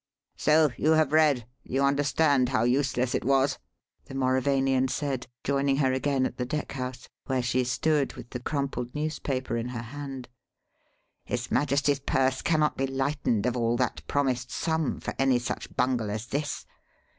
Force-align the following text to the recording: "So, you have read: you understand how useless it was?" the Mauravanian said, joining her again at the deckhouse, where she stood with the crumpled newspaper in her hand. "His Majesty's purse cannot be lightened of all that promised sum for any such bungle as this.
"So, 0.35 0.71
you 0.77 0.93
have 0.93 1.11
read: 1.13 1.45
you 1.61 1.83
understand 1.83 2.49
how 2.49 2.63
useless 2.63 3.13
it 3.13 3.23
was?" 3.23 3.59
the 4.05 4.15
Mauravanian 4.15 4.87
said, 4.87 5.27
joining 5.43 5.77
her 5.77 5.93
again 5.93 6.25
at 6.25 6.37
the 6.37 6.45
deckhouse, 6.47 7.07
where 7.27 7.43
she 7.43 7.63
stood 7.63 8.13
with 8.13 8.31
the 8.31 8.39
crumpled 8.39 8.95
newspaper 8.95 9.57
in 9.57 9.67
her 9.67 9.83
hand. 9.83 10.27
"His 11.23 11.51
Majesty's 11.51 11.99
purse 11.99 12.41
cannot 12.41 12.77
be 12.77 12.87
lightened 12.87 13.45
of 13.45 13.55
all 13.55 13.77
that 13.77 14.01
promised 14.07 14.49
sum 14.49 14.99
for 14.99 15.13
any 15.19 15.37
such 15.37 15.71
bungle 15.77 16.09
as 16.09 16.25
this. 16.25 16.65